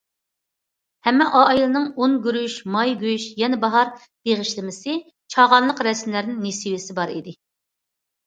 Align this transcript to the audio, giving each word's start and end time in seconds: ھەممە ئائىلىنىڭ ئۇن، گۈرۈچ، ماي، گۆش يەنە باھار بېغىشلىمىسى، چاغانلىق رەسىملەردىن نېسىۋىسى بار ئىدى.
ھەممە 1.07 1.25
ئائىلىنىڭ 1.39 1.83
ئۇن، 2.03 2.15
گۈرۈچ، 2.27 2.55
ماي، 2.77 2.95
گۆش 3.03 3.27
يەنە 3.43 3.59
باھار 3.65 3.91
بېغىشلىمىسى، 4.29 4.97
چاغانلىق 5.35 5.83
رەسىملەردىن 5.91 6.41
نېسىۋىسى 6.47 6.97
بار 7.01 7.13
ئىدى. 7.19 7.37